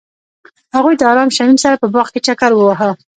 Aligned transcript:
هغوی 0.75 0.95
د 0.97 1.01
آرام 1.11 1.29
شمیم 1.37 1.57
سره 1.63 1.75
په 1.81 1.87
باغ 1.93 2.07
کې 2.13 2.19
چکر 2.27 2.51
وواهه. 2.55 2.89